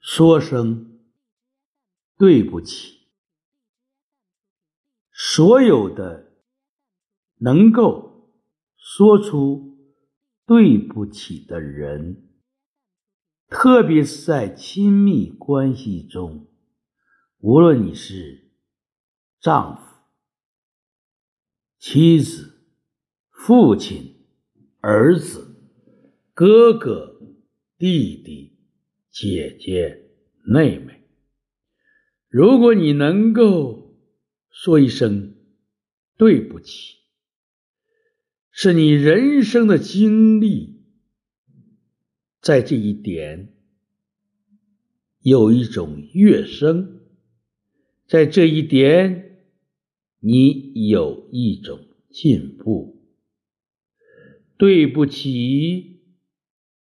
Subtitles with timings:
[0.00, 0.98] 说声
[2.16, 3.00] 对不起。
[5.12, 6.32] 所有的
[7.36, 8.32] 能够
[8.76, 9.78] 说出
[10.46, 12.30] 对不起的人，
[13.48, 16.48] 特别是在亲密关系中，
[17.38, 18.50] 无论你是
[19.38, 19.82] 丈夫、
[21.78, 22.66] 妻子、
[23.30, 24.26] 父亲、
[24.80, 25.54] 儿子、
[26.32, 27.20] 哥哥、
[27.76, 28.49] 弟弟。
[29.10, 30.10] 姐姐、
[30.44, 31.02] 妹妹，
[32.28, 33.96] 如果你能够
[34.50, 35.34] 说一声
[36.16, 36.98] 对不起，
[38.50, 40.82] 是你人生的经历，
[42.40, 43.52] 在这一点
[45.20, 47.00] 有一种跃升，
[48.06, 49.44] 在这一点
[50.20, 51.80] 你有一种
[52.10, 52.96] 进步。
[54.56, 55.99] 对不起。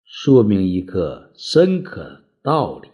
[0.10, 2.90] 说明一个深刻道理，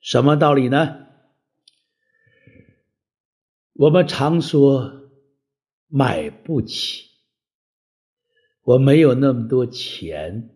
[0.00, 1.06] 什么道理呢？
[3.74, 5.08] 我们常说
[5.86, 7.12] 买不起，
[8.62, 10.50] 我没有那么多钱，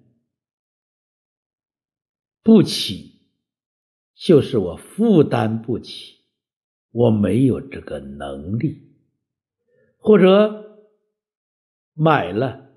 [2.43, 3.21] 不起
[4.13, 6.17] 就是我负担不起，
[6.91, 8.93] 我没有这个能力，
[9.99, 10.91] 或者
[11.95, 12.73] 买了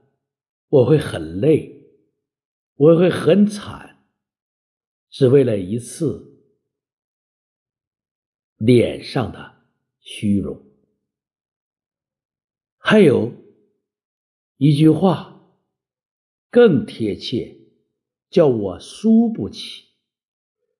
[0.68, 1.79] 我会很累。
[2.80, 4.06] 我会很惨，
[5.10, 6.46] 只为了一次
[8.56, 9.68] 脸上的
[10.00, 10.66] 虚荣。
[12.78, 13.34] 还有
[14.56, 15.58] 一句话
[16.50, 17.54] 更贴切，
[18.30, 19.90] 叫我输不起。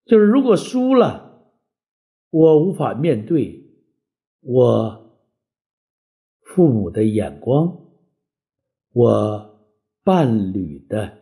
[0.06, 1.52] 就是如果输了，
[2.30, 3.62] 我无法面对
[4.40, 5.20] 我
[6.40, 7.92] 父母的眼光，
[8.92, 9.68] 我
[10.02, 11.19] 伴侣的。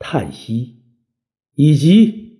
[0.00, 0.82] 叹息，
[1.54, 2.38] 以及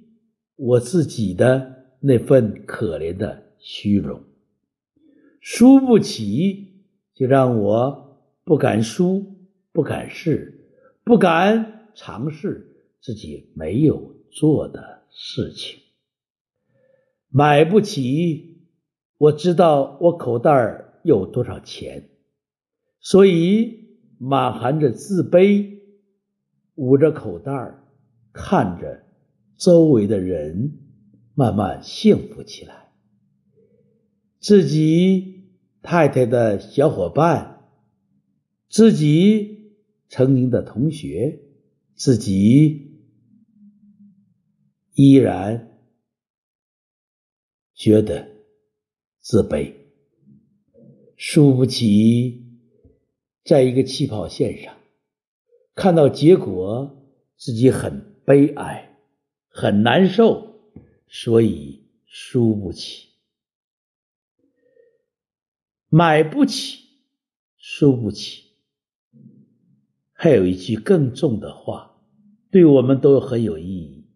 [0.57, 4.25] 我自己的那份可怜的虚荣，
[5.41, 9.37] 输不起，就让我不敢输，
[9.73, 10.73] 不敢试，
[11.05, 15.79] 不敢尝试自己没有做的事情。
[17.29, 18.65] 买不起，
[19.19, 22.09] 我知道我口袋有多少钱，
[23.01, 25.79] 所以满含着自卑。
[26.81, 27.53] 捂着口袋
[28.33, 29.05] 看着
[29.59, 30.79] 周围的人
[31.35, 32.89] 慢慢幸福起来。
[34.39, 35.51] 自己
[35.83, 37.69] 太太的小伙伴，
[38.71, 39.75] 自己
[40.09, 41.43] 曾经的同学，
[41.95, 42.99] 自己
[44.95, 45.79] 依然
[47.75, 48.27] 觉得
[49.19, 49.75] 自卑，
[51.19, 52.43] 输不起，
[53.45, 54.80] 在一个起跑线上。
[55.75, 58.99] 看到结果，自己很悲哀，
[59.49, 60.61] 很难受，
[61.09, 63.09] 所以输不起，
[65.89, 66.81] 买不起，
[67.57, 68.51] 输不起。
[70.13, 71.99] 还有一句更重的话，
[72.51, 74.07] 对我们都很有意义：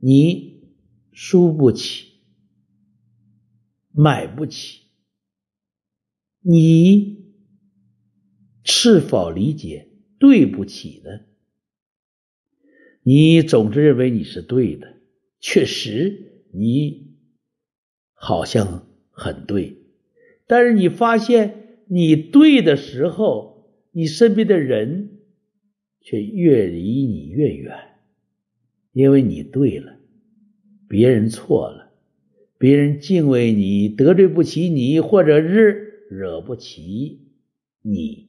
[0.00, 0.72] 你
[1.12, 2.14] 输不起，
[3.90, 4.84] 买不起，
[6.40, 7.34] 你
[8.64, 9.87] 是否理解？
[10.18, 11.26] 对不起的，
[13.02, 14.96] 你总是认为你是对的，
[15.40, 17.14] 确实你
[18.14, 19.76] 好像很对，
[20.46, 25.20] 但是你发现你对的时候，你身边的人
[26.00, 27.76] 却越离你越远，
[28.92, 29.98] 因为你对了，
[30.88, 31.92] 别人错了，
[32.58, 37.20] 别人敬畏你，得罪不起你，或者是惹不起
[37.82, 38.28] 你。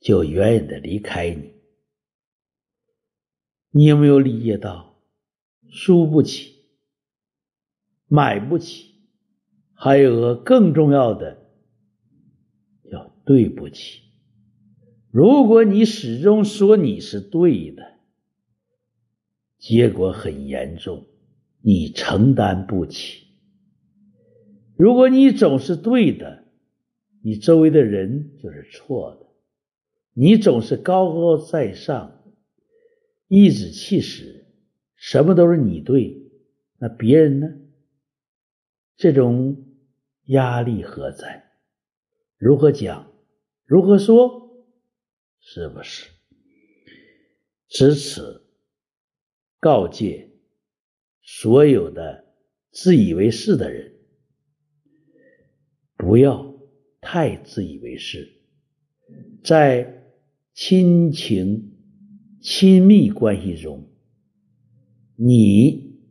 [0.00, 1.52] 就远远的离开你，
[3.70, 4.98] 你有没有理解到，
[5.68, 6.64] 输不起，
[8.08, 8.94] 买不起，
[9.74, 11.36] 还有个更重要的，
[12.90, 14.00] 叫对不起。
[15.10, 17.98] 如果你始终说你是对的，
[19.58, 21.06] 结果很严重，
[21.60, 23.26] 你承担不起；
[24.76, 26.44] 如果你总是对的，
[27.22, 29.29] 你周围的人就是错的。
[30.20, 32.22] 你总是高高在上，
[33.28, 34.44] 颐指气使，
[34.94, 36.30] 什么都是你对，
[36.78, 37.48] 那别人呢？
[38.96, 39.64] 这种
[40.26, 41.50] 压力何在？
[42.36, 43.10] 如何讲？
[43.64, 44.66] 如何说？
[45.40, 46.10] 是不是？
[47.68, 48.44] 值此
[49.58, 50.32] 告诫
[51.22, 52.26] 所有的
[52.72, 53.94] 自以为是的人，
[55.96, 56.60] 不要
[57.00, 58.30] 太自以为是，
[59.42, 59.96] 在。
[60.62, 61.72] 亲情、
[62.42, 63.88] 亲密关系中，
[65.16, 66.02] 你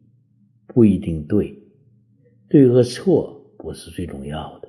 [0.66, 1.69] 不一定对，
[2.50, 4.68] 对和错不是最重要的。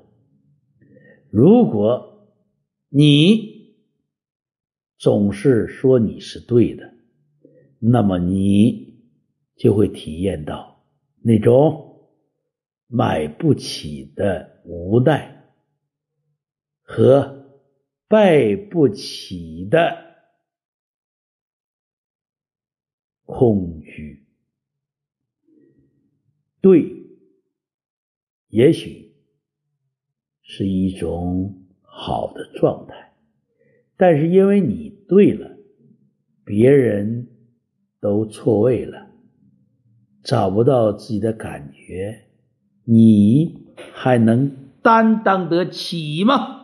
[1.31, 2.29] 如果
[2.91, 3.75] 你
[4.99, 6.93] 总是说你是对的，
[7.79, 9.01] 那么你
[9.57, 10.85] 就会体验到
[11.23, 12.11] 那种
[12.87, 15.51] 买不起的无奈
[16.83, 17.40] 和
[18.11, 20.11] 败不起的。
[23.25, 24.27] 空虚，
[26.61, 27.07] 对，
[28.49, 29.13] 也许
[30.43, 33.13] 是一种好的状态，
[33.97, 35.57] 但是因为你对了，
[36.45, 37.29] 别人
[38.01, 39.13] 都错位了，
[40.25, 42.27] 找不到自己的感觉，
[42.83, 46.60] 你还能担当得起吗？